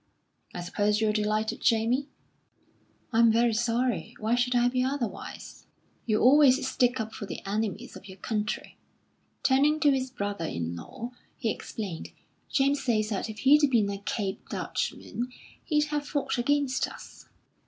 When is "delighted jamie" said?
1.13-2.09